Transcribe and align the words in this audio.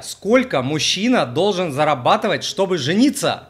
Сколько 0.00 0.62
мужчина 0.62 1.26
должен 1.26 1.72
зарабатывать, 1.72 2.44
чтобы 2.44 2.78
жениться? 2.78 3.48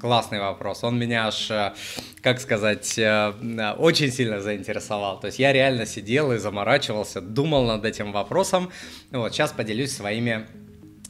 Классный 0.00 0.40
вопрос. 0.40 0.82
Он 0.82 0.98
меня 0.98 1.28
аж, 1.28 1.48
э, 1.52 1.72
как 2.20 2.40
сказать, 2.40 2.98
э, 2.98 3.74
очень 3.78 4.10
сильно 4.10 4.40
заинтересовал. 4.40 5.20
То 5.20 5.28
есть 5.28 5.38
я 5.38 5.52
реально 5.52 5.86
сидел 5.86 6.32
и 6.32 6.38
заморачивался, 6.38 7.20
думал 7.20 7.64
над 7.64 7.84
этим 7.84 8.10
вопросом. 8.10 8.72
Вот 9.12 9.32
сейчас 9.32 9.52
поделюсь 9.52 9.92
своими 9.92 10.48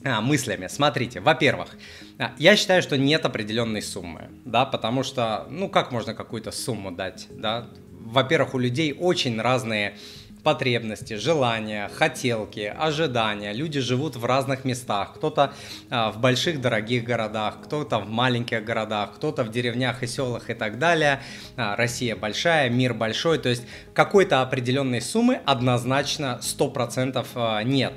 а, 0.05 0.21
мыслями. 0.21 0.67
Смотрите, 0.67 1.21
во-первых, 1.21 1.71
а, 2.19 2.33
я 2.37 2.57
считаю, 2.57 2.83
что 2.83 2.99
нет 2.99 3.25
определенной 3.25 3.81
суммы, 3.81 4.29
да, 4.45 4.67
потому 4.67 5.03
что, 5.03 5.47
ну, 5.49 5.71
как 5.71 5.93
можно 5.93 6.13
какую-то 6.13 6.51
сумму 6.53 6.91
дать, 6.91 7.27
да? 7.31 7.69
Во-первых, 7.91 8.53
у 8.53 8.59
людей 8.59 8.93
очень 8.93 9.41
разные 9.41 9.97
потребности, 10.43 11.15
желания, 11.15 11.91
хотелки, 11.95 12.73
ожидания. 12.79 13.53
Люди 13.53 13.81
живут 13.81 14.17
в 14.17 14.25
разных 14.25 14.65
местах. 14.65 15.15
Кто-то 15.15 15.53
а, 15.91 16.11
в 16.11 16.19
больших 16.19 16.61
дорогих 16.61 17.05
городах, 17.05 17.59
кто-то 17.65 17.99
в 17.99 18.09
маленьких 18.09 18.65
городах, 18.65 19.15
кто-то 19.17 19.45
в 19.45 19.51
деревнях 19.51 20.03
и 20.03 20.07
селах 20.07 20.51
и 20.51 20.55
так 20.55 20.79
далее. 20.79 21.21
А, 21.57 21.77
Россия 21.77 22.17
большая, 22.17 22.71
мир 22.71 22.95
большой. 22.95 23.39
То 23.39 23.49
есть 23.49 23.65
какой-то 23.95 24.43
определенной 24.43 25.01
суммы 25.01 25.41
однозначно 25.45 26.41
100% 26.43 27.27
а, 27.35 27.63
нет. 27.63 27.93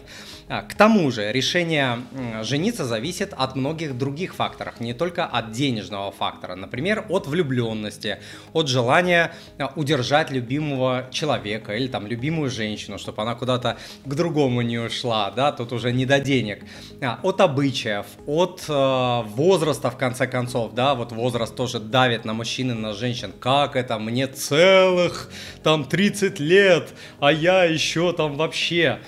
К 0.50 0.76
тому 0.76 1.10
же 1.10 1.32
решение 1.32 2.00
жениться 2.44 2.84
зависит 2.84 3.34
от 3.34 3.56
многих 3.56 3.98
других 3.98 4.36
факторов, 4.36 4.82
не 4.82 4.94
только 4.94 5.26
от 5.26 5.52
денежного 5.54 6.12
фактора. 6.12 6.56
Например, 6.56 7.06
от 7.08 7.28
влюбленности, 7.28 8.20
от 8.52 8.68
желания 8.68 9.32
удержать 9.76 10.32
любимого 10.32 11.08
человека 11.12 11.74
или 11.76 11.88
там 11.88 12.06
любимую 12.34 12.50
женщину, 12.50 12.98
чтобы 12.98 13.22
она 13.22 13.36
куда-то 13.36 13.78
к 14.06 14.16
другому 14.16 14.62
не 14.62 14.80
ушла, 14.80 15.32
да, 15.32 15.52
тут 15.52 15.72
уже 15.72 15.92
не 15.92 16.06
до 16.06 16.20
денег. 16.20 16.64
А, 17.02 17.20
от 17.24 17.42
обычаев, 17.42 18.06
от 18.26 18.66
э, 18.68 19.22
возраста 19.36 19.90
в 19.90 19.98
конце 19.98 20.28
концов, 20.28 20.74
да, 20.74 20.96
вот 20.96 21.12
возраст 21.12 21.56
тоже 21.56 21.80
давит 21.80 22.26
на 22.26 22.34
мужчин 22.34 22.72
и 22.72 22.74
на 22.74 22.94
женщин. 22.94 23.32
Как 23.40 23.76
это? 23.76 24.00
Мне 24.00 24.28
целых 24.28 25.30
там 25.64 25.86
30 25.86 26.40
лет, 26.40 26.94
а 27.20 27.32
я 27.32 27.66
еще 27.66 28.14
там 28.14 28.36
вообще. 28.38 29.00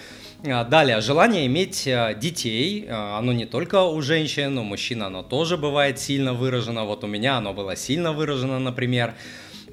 А, 0.47 0.64
далее, 0.64 1.02
желание 1.02 1.47
иметь 1.47 1.88
э, 1.88 2.16
детей, 2.21 2.86
э, 2.88 3.17
оно 3.17 3.33
не 3.33 3.45
только 3.45 3.81
у 3.83 4.02
женщин, 4.02 4.58
у 4.58 4.64
мужчин 4.64 5.02
оно 5.02 5.23
тоже 5.23 5.58
бывает 5.58 5.99
сильно 5.99 6.33
выражено. 6.33 6.86
Вот 6.86 7.03
у 7.03 7.08
меня 7.08 7.38
оно 7.38 7.53
было 7.53 7.75
сильно 7.75 8.14
выражено, 8.14 8.59
например. 8.59 9.14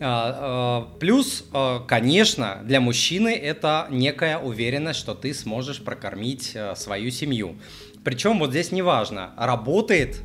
А, 0.04 0.88
э, 0.90 0.98
плюс, 0.98 1.44
конечно, 1.86 2.60
для 2.64 2.80
мужчины 2.80 3.34
это 3.34 3.86
некая 3.90 4.38
уверенность, 4.38 4.98
что 4.98 5.14
ты 5.14 5.32
сможешь 5.32 5.82
прокормить 5.82 6.56
свою 6.74 7.10
семью. 7.10 7.56
Причем 8.04 8.38
вот 8.40 8.50
здесь 8.50 8.72
не 8.72 8.82
важно, 8.82 9.30
работает 9.36 10.20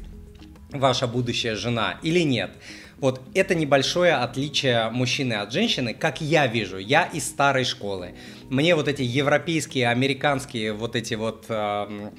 ваша 0.71 1.07
будущая 1.07 1.55
жена 1.55 1.99
или 2.01 2.21
нет. 2.21 2.51
Вот 2.99 3.21
это 3.35 3.53
небольшое 3.53 4.13
отличие 4.13 4.89
мужчины 4.89 5.33
от 5.33 5.53
женщины, 5.53 5.93
как 5.93 6.19
я 6.19 6.47
вижу, 6.47 6.79
я 6.79 7.03
из 7.03 7.27
старой 7.27 7.63
школы. 7.63 8.15
Мне 8.49 8.73
вот 8.73 8.87
эти 8.87 9.03
европейские, 9.03 9.89
американские, 9.89 10.73
вот 10.73 10.95
эти 10.95 11.13
вот, 11.13 11.45
э, 11.47 12.09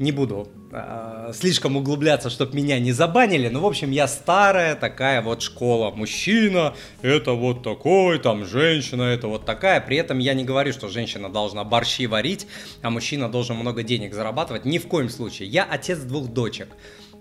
не 0.00 0.10
буду 0.10 0.48
э, 0.72 1.30
слишком 1.32 1.76
углубляться, 1.76 2.28
чтобы 2.28 2.56
меня 2.56 2.80
не 2.80 2.90
забанили, 2.90 3.48
но 3.48 3.60
в 3.60 3.66
общем 3.66 3.92
я 3.92 4.08
старая 4.08 4.74
такая 4.74 5.22
вот 5.22 5.42
школа. 5.42 5.92
Мужчина 5.92 6.74
это 7.02 7.32
вот 7.32 7.62
такой, 7.62 8.18
там 8.18 8.44
женщина 8.44 9.02
это 9.02 9.28
вот 9.28 9.44
такая. 9.44 9.80
При 9.80 9.96
этом 9.96 10.18
я 10.18 10.34
не 10.34 10.42
говорю, 10.42 10.72
что 10.72 10.88
женщина 10.88 11.28
должна 11.28 11.62
борщи 11.62 12.06
варить, 12.06 12.48
а 12.82 12.90
мужчина 12.90 13.28
должен 13.28 13.56
много 13.56 13.84
денег 13.84 14.12
зарабатывать. 14.12 14.64
Ни 14.64 14.78
в 14.78 14.88
коем 14.88 15.08
случае. 15.08 15.48
Я 15.48 15.62
отец 15.64 16.00
двух 16.00 16.26
дочек. 16.26 16.68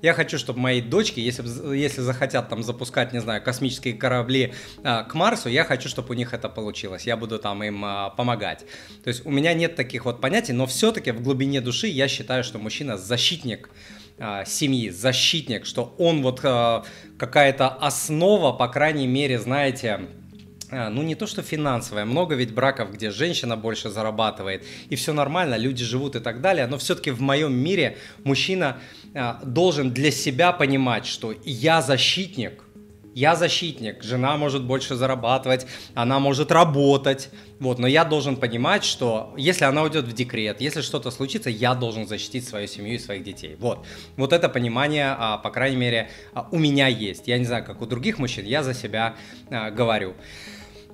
Я 0.05 0.13
хочу, 0.13 0.37
чтобы 0.37 0.59
мои 0.59 0.81
дочки, 0.81 1.19
если, 1.19 1.75
если 1.75 2.01
захотят 2.01 2.47
там 2.47 2.61
запускать, 2.61 3.11
не 3.11 3.21
знаю, 3.21 3.41
космические 3.41 3.95
корабли 3.95 4.53
а, 4.83 5.03
к 5.03 5.15
Марсу, 5.15 5.49
я 5.49 5.63
хочу, 5.63 5.89
чтобы 5.89 6.11
у 6.11 6.13
них 6.13 6.31
это 6.31 6.47
получилось. 6.47 7.07
Я 7.07 7.17
буду 7.17 7.39
там 7.39 7.63
им 7.63 7.83
а, 7.83 8.11
помогать. 8.11 8.67
То 9.03 9.07
есть 9.07 9.25
у 9.25 9.31
меня 9.31 9.55
нет 9.55 9.75
таких 9.75 10.05
вот 10.05 10.21
понятий, 10.21 10.53
но 10.53 10.67
все-таки 10.67 11.09
в 11.09 11.23
глубине 11.23 11.59
души 11.59 11.87
я 11.87 12.07
считаю, 12.07 12.43
что 12.43 12.59
мужчина 12.59 12.99
защитник 12.99 13.71
а, 14.19 14.45
семьи, 14.45 14.91
защитник, 14.91 15.65
что 15.65 15.95
он 15.97 16.21
вот 16.21 16.39
какая-то 17.17 17.69
основа, 17.69 18.51
по 18.51 18.67
крайней 18.67 19.07
мере, 19.07 19.39
знаете, 19.39 20.01
ну 20.89 21.03
не 21.03 21.15
то 21.15 21.27
что 21.27 21.41
финансовая, 21.41 22.05
много 22.05 22.35
ведь 22.35 22.53
браков, 22.53 22.91
где 22.91 23.11
женщина 23.11 23.55
больше 23.55 23.89
зарабатывает, 23.89 24.65
и 24.89 24.95
все 24.95 25.13
нормально, 25.13 25.55
люди 25.55 25.83
живут 25.83 26.15
и 26.15 26.19
так 26.19 26.41
далее, 26.41 26.67
но 26.67 26.77
все-таки 26.77 27.11
в 27.11 27.21
моем 27.21 27.53
мире 27.53 27.97
мужчина 28.23 28.77
а, 29.13 29.39
должен 29.43 29.91
для 29.91 30.11
себя 30.11 30.51
понимать, 30.51 31.05
что 31.05 31.33
я 31.45 31.81
защитник, 31.81 32.63
я 33.13 33.37
защитник, 33.37 34.03
жена 34.03 34.35
может 34.35 34.63
больше 34.63 34.95
зарабатывать, 34.95 35.65
она 35.93 36.19
может 36.19 36.51
работать, 36.51 37.29
вот, 37.59 37.79
но 37.79 37.87
я 37.87 38.03
должен 38.03 38.35
понимать, 38.35 38.83
что 38.83 39.33
если 39.37 39.63
она 39.63 39.83
уйдет 39.83 40.03
в 40.03 40.11
декрет, 40.11 40.59
если 40.59 40.81
что-то 40.81 41.11
случится, 41.11 41.49
я 41.49 41.73
должен 41.75 42.07
защитить 42.07 42.45
свою 42.45 42.67
семью 42.67 42.95
и 42.95 42.99
своих 42.99 43.23
детей. 43.23 43.55
Вот, 43.59 43.85
вот 44.17 44.33
это 44.33 44.49
понимание, 44.49 45.15
а, 45.17 45.37
по 45.37 45.49
крайней 45.49 45.77
мере, 45.77 46.09
у 46.51 46.59
меня 46.59 46.87
есть. 46.87 47.27
Я 47.27 47.37
не 47.37 47.45
знаю, 47.45 47.63
как 47.63 47.81
у 47.81 47.85
других 47.85 48.19
мужчин, 48.19 48.45
я 48.45 48.63
за 48.63 48.73
себя 48.73 49.15
говорю. 49.49 50.15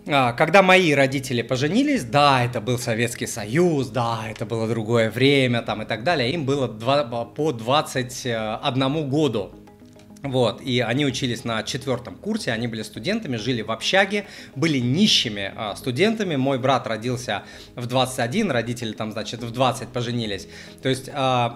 А, 0.08 0.34
когда 0.34 0.64
мои 0.64 0.94
родители 0.94 1.42
поженились, 1.44 2.04
да, 2.04 2.44
это 2.44 2.60
был 2.60 2.80
Советский 2.80 3.28
Союз, 3.28 3.88
да, 3.88 4.22
это 4.30 4.46
было 4.46 4.68
другое 4.68 5.12
время 5.12 5.62
там 5.62 5.84
и 5.84 5.86
так 5.86 6.04
далее, 6.04 6.32
им 6.32 6.46
было 6.46 6.68
2, 6.68 7.26
по 7.26 7.52
21 7.52 9.10
году. 9.10 9.52
Вот, 10.24 10.62
и 10.62 10.82
они 10.82 11.06
учились 11.06 11.46
на 11.46 11.64
четвертом 11.64 12.16
курсе, 12.16 12.52
они 12.52 12.68
были 12.68 12.84
студентами, 12.84 13.38
жили 13.38 13.64
в 13.64 13.72
общаге, 13.72 14.26
были 14.56 14.78
нищими 14.78 15.52
э, 15.56 15.76
студентами. 15.76 16.36
Мой 16.36 16.60
брат 16.60 16.86
родился 16.86 17.44
в 17.76 17.88
21, 17.88 18.52
родители 18.52 18.94
там, 18.94 19.12
значит, 19.12 19.42
в 19.42 19.50
20 19.50 19.88
поженились. 19.90 20.48
То 20.84 20.90
есть 20.90 21.10
э, 21.12 21.50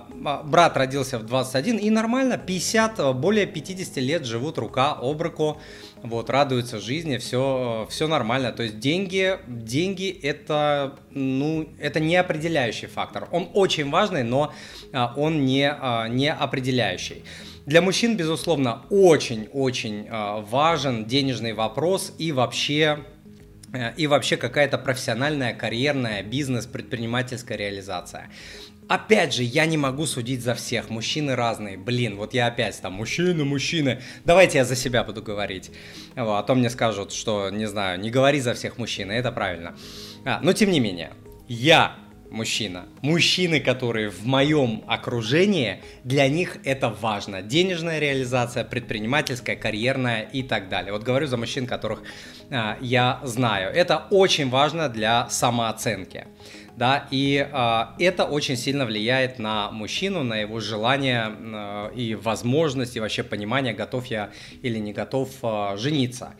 брат 0.45 0.77
родился 0.77 1.19
в 1.19 1.25
21, 1.27 1.77
и 1.77 1.91
нормально, 1.91 2.39
50, 2.39 3.15
более 3.15 3.45
50 3.45 3.97
лет 3.97 4.25
живут 4.25 4.57
рука 4.57 4.97
об 4.99 5.21
руку, 5.21 5.61
вот, 6.03 6.29
радуются 6.29 6.79
жизни, 6.79 7.17
все, 7.17 7.87
все 7.89 8.07
нормально. 8.07 8.51
То 8.51 8.63
есть 8.63 8.79
деньги, 8.79 9.37
деньги 9.47 10.09
это, 10.09 10.95
ну, 11.11 11.69
это 11.79 11.99
не 11.99 12.15
определяющий 12.15 12.87
фактор. 12.87 13.27
Он 13.31 13.49
очень 13.53 13.89
важный, 13.89 14.23
но 14.23 14.53
э, 14.91 15.07
он 15.15 15.45
не, 15.45 15.69
э, 15.69 16.07
не 16.09 16.31
определяющий. 16.31 17.23
Для 17.65 17.81
мужчин, 17.81 18.15
безусловно, 18.15 18.83
очень-очень 18.91 20.07
э, 20.07 20.41
важен 20.41 21.05
денежный 21.05 21.53
вопрос 21.53 22.13
и 22.19 22.31
вообще 22.31 22.99
э, 23.73 23.93
и 23.97 24.05
вообще 24.05 24.37
какая-то 24.37 24.77
профессиональная, 24.77 25.53
карьерная, 25.53 26.21
бизнес-предпринимательская 26.21 27.57
реализация. 27.57 28.29
Опять 28.87 29.33
же, 29.33 29.43
я 29.43 29.65
не 29.65 29.77
могу 29.77 30.05
судить 30.05 30.43
за 30.43 30.53
всех, 30.53 30.89
мужчины 30.89 31.35
разные, 31.35 31.77
блин, 31.77 32.17
вот 32.17 32.33
я 32.35 32.47
опять 32.47 32.79
там, 32.81 32.93
мужчины, 32.93 33.43
мужчины, 33.43 34.01
давайте 34.25 34.59
я 34.59 34.65
за 34.65 34.75
себя 34.75 35.03
буду 35.03 35.23
говорить, 35.23 35.71
а 36.15 36.43
то 36.43 36.53
мне 36.53 36.69
скажут, 36.69 37.11
что, 37.11 37.49
не 37.49 37.65
знаю, 37.65 37.99
не 37.99 38.11
говори 38.11 38.39
за 38.39 38.53
всех 38.53 38.77
мужчин, 38.77 39.09
это 39.09 39.31
правильно. 39.31 39.75
А, 40.23 40.39
но 40.43 40.53
тем 40.53 40.69
не 40.69 40.79
менее, 40.79 41.13
я 41.47 41.95
мужчина. 42.29 42.85
Мужчины, 43.01 43.59
которые 43.59 44.09
в 44.09 44.25
моем 44.25 44.83
окружении, 44.87 45.81
для 46.03 46.27
них 46.27 46.57
это 46.63 46.89
важно. 46.89 47.41
Денежная 47.41 47.99
реализация, 47.99 48.63
предпринимательская, 48.63 49.55
карьерная 49.55 50.21
и 50.21 50.43
так 50.43 50.69
далее. 50.69 50.91
Вот 50.93 51.03
говорю 51.03 51.27
за 51.27 51.37
мужчин, 51.37 51.67
которых 51.67 52.03
а, 52.49 52.77
я 52.81 53.19
знаю. 53.23 53.73
Это 53.73 54.05
очень 54.09 54.49
важно 54.49 54.89
для 54.89 55.29
самооценки. 55.29 56.25
Да, 56.75 57.07
и 57.09 57.47
а, 57.53 57.95
это 57.99 58.25
очень 58.25 58.57
сильно 58.57 58.85
влияет 58.85 59.39
на 59.39 59.71
мужчину, 59.71 60.23
на 60.23 60.35
его 60.35 60.59
желание 60.59 61.27
а, 61.27 61.89
и 61.91 62.15
возможность, 62.15 62.97
и 62.97 62.99
вообще 62.99 63.23
понимание, 63.23 63.73
готов 63.73 64.07
я 64.07 64.31
или 64.61 64.77
не 64.77 64.91
готов 64.91 65.29
а, 65.41 65.77
жениться. 65.77 66.33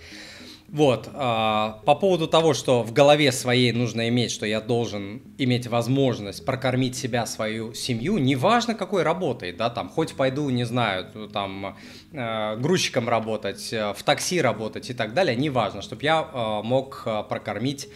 Вот, 0.68 1.10
а, 1.14 1.80
по 1.86 1.94
поводу 1.94 2.28
того, 2.28 2.56
что 2.56 2.82
в 2.82 2.92
голове 2.92 3.32
своей 3.32 3.72
нужно 3.72 4.10
иметь, 4.10 4.32
что 4.32 4.48
я 4.48 4.60
должен 4.60 5.22
иметь 5.38 5.68
возможность 5.68 6.44
прокормить 6.44 6.96
себя, 6.96 7.28
свою 7.28 7.76
семью, 7.76 8.18
неважно 8.18 8.74
какой 8.74 9.04
работой, 9.04 9.52
да, 9.52 9.70
там, 9.70 9.90
хоть 9.90 10.16
пойду, 10.16 10.50
не 10.50 10.64
знаю, 10.64 11.30
там, 11.32 11.78
э, 12.12 12.58
грузчиком 12.58 13.08
работать, 13.08 13.72
э, 13.72 13.94
в 13.94 14.02
такси 14.02 14.42
работать 14.42 14.90
и 14.90 14.94
так 14.96 15.14
далее, 15.14 15.36
неважно, 15.36 15.84
чтобы 15.84 16.02
я 16.04 16.28
э, 16.34 16.62
мог 16.64 17.04
прокормить 17.30 17.88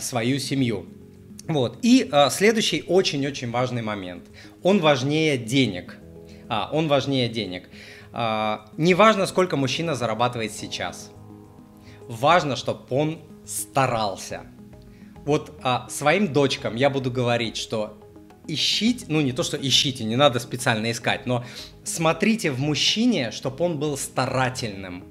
свою 0.00 0.38
семью. 0.38 0.86
Вот, 1.48 1.78
и 1.82 2.08
следующий 2.30 2.84
очень-очень 2.86 3.50
важный 3.50 3.82
момент, 3.82 4.24
он 4.62 4.80
важнее 4.80 5.36
денег, 5.38 5.96
а, 6.48 6.70
он 6.72 6.86
важнее 6.86 7.28
денег. 7.28 7.68
Э, 8.12 8.58
неважно, 8.76 9.26
сколько 9.26 9.56
мужчина 9.56 9.94
зарабатывает 9.94 10.52
сейчас– 10.52 11.10
важно, 12.12 12.56
чтобы 12.56 12.80
он 12.90 13.20
старался. 13.46 14.42
Вот 15.24 15.52
а, 15.62 15.88
своим 15.88 16.32
дочкам 16.32 16.76
я 16.76 16.90
буду 16.90 17.10
говорить, 17.10 17.56
что 17.56 17.98
ищите, 18.46 19.06
ну 19.08 19.20
не 19.20 19.32
то, 19.32 19.42
что 19.42 19.56
ищите, 19.56 20.04
не 20.04 20.16
надо 20.16 20.40
специально 20.40 20.90
искать, 20.90 21.26
но 21.26 21.44
смотрите 21.84 22.50
в 22.50 22.58
мужчине, 22.58 23.30
чтобы 23.30 23.64
он 23.64 23.78
был 23.78 23.96
старательным. 23.96 25.04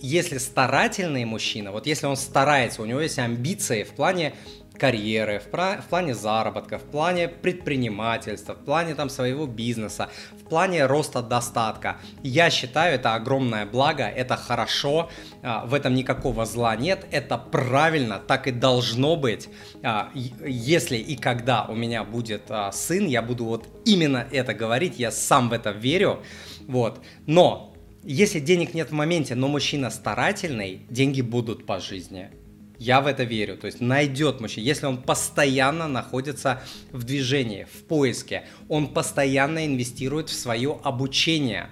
Если 0.00 0.38
старательный 0.38 1.24
мужчина, 1.24 1.72
вот 1.72 1.86
если 1.86 2.06
он 2.06 2.16
старается, 2.16 2.82
у 2.82 2.84
него 2.84 3.00
есть 3.00 3.18
амбиции 3.18 3.82
в 3.82 3.90
плане 3.90 4.34
карьеры, 4.78 5.40
в, 5.40 5.52
в 5.52 5.88
плане 5.88 6.14
заработка, 6.14 6.78
в 6.78 6.82
плане 6.82 7.28
предпринимательства, 7.28 8.54
в 8.54 8.64
плане 8.64 8.94
там 8.94 9.10
своего 9.10 9.46
бизнеса, 9.46 10.08
в 10.40 10.48
плане 10.48 10.86
роста 10.86 11.22
достатка. 11.22 11.98
Я 12.22 12.50
считаю, 12.50 12.94
это 12.94 13.14
огромное 13.14 13.66
благо, 13.66 14.04
это 14.04 14.36
хорошо, 14.36 15.10
а, 15.42 15.66
в 15.66 15.74
этом 15.74 15.94
никакого 15.94 16.46
зла 16.46 16.76
нет, 16.76 17.06
это 17.10 17.36
правильно, 17.36 18.18
так 18.18 18.46
и 18.46 18.52
должно 18.52 19.16
быть. 19.16 19.48
А, 19.82 20.10
если 20.14 20.96
и 20.96 21.16
когда 21.16 21.64
у 21.64 21.74
меня 21.74 22.04
будет 22.04 22.42
а, 22.48 22.72
сын, 22.72 23.06
я 23.06 23.22
буду 23.22 23.44
вот 23.44 23.68
именно 23.84 24.26
это 24.30 24.54
говорить, 24.54 24.98
я 24.98 25.10
сам 25.10 25.48
в 25.48 25.52
это 25.52 25.70
верю, 25.70 26.22
вот. 26.66 27.00
Но 27.26 27.74
если 28.04 28.40
денег 28.40 28.74
нет 28.74 28.90
в 28.90 28.94
моменте, 28.94 29.34
но 29.34 29.48
мужчина 29.48 29.90
старательный, 29.90 30.82
деньги 30.88 31.20
будут 31.20 31.66
по 31.66 31.80
жизни. 31.80 32.30
Я 32.78 33.00
в 33.00 33.06
это 33.06 33.24
верю. 33.24 33.56
То 33.56 33.66
есть 33.66 33.80
найдет 33.80 34.40
мужчина. 34.40 34.64
Если 34.64 34.86
он 34.86 35.02
постоянно 35.02 35.88
находится 35.88 36.62
в 36.92 37.02
движении, 37.02 37.64
в 37.64 37.84
поиске, 37.84 38.44
он 38.68 38.88
постоянно 38.94 39.66
инвестирует 39.66 40.28
в 40.28 40.34
свое 40.34 40.78
обучение. 40.84 41.70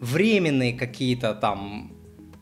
Временные 0.00 0.72
какие-то 0.72 1.34
там, 1.34 1.92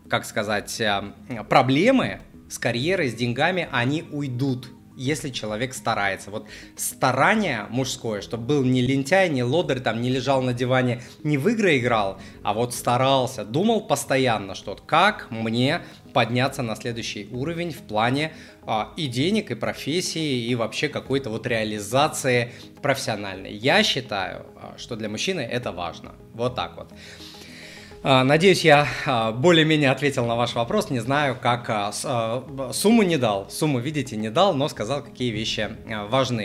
как 0.08 0.24
сказать, 0.24 0.80
э, 0.80 1.12
проблемы 1.48 2.20
с 2.48 2.58
карьерой, 2.58 3.10
с 3.10 3.14
деньгами, 3.14 3.68
они 3.72 4.04
уйдут 4.12 4.68
если 4.96 5.30
человек 5.30 5.74
старается. 5.74 6.30
Вот 6.30 6.46
старание 6.76 7.66
мужское, 7.68 8.22
чтобы 8.22 8.46
был 8.46 8.64
не 8.64 8.82
лентяй, 8.82 9.28
не 9.28 9.42
лодырь, 9.42 9.80
там, 9.80 10.00
не 10.00 10.10
лежал 10.10 10.42
на 10.42 10.52
диване, 10.52 11.02
не 11.22 11.38
в 11.38 11.48
игры 11.48 11.78
играл, 11.78 12.18
а 12.42 12.54
вот 12.54 12.74
старался, 12.74 13.44
думал 13.44 13.82
постоянно, 13.86 14.54
что 14.54 14.70
вот 14.70 14.80
как 14.80 15.30
мне 15.30 15.82
подняться 16.12 16.62
на 16.62 16.74
следующий 16.76 17.28
уровень 17.30 17.72
в 17.72 17.82
плане 17.82 18.32
а, 18.62 18.92
и 18.96 19.06
денег, 19.06 19.50
и 19.50 19.54
профессии, 19.54 20.46
и 20.46 20.54
вообще 20.54 20.88
какой-то 20.88 21.28
вот 21.28 21.46
реализации 21.46 22.52
профессиональной. 22.80 23.52
Я 23.54 23.82
считаю, 23.82 24.46
а, 24.56 24.74
что 24.78 24.96
для 24.96 25.08
мужчины 25.08 25.40
это 25.40 25.72
важно. 25.72 26.14
Вот 26.32 26.54
так 26.54 26.76
вот. 26.76 26.88
А, 28.08 28.22
надеюсь, 28.22 28.64
я 28.64 28.86
а, 29.04 29.32
более-менее 29.32 29.90
ответил 29.90 30.26
на 30.26 30.36
ваш 30.36 30.54
вопрос. 30.54 30.90
Не 30.90 31.00
знаю, 31.00 31.36
как 31.42 31.92
сумму 32.72 33.02
не 33.02 33.16
дал. 33.16 33.50
Сумму, 33.50 33.80
видите, 33.80 34.16
не 34.16 34.30
дал, 34.30 34.54
но 34.54 34.68
сказал, 34.68 35.02
какие 35.02 35.32
вещи 35.32 35.70
важны. 36.08 36.44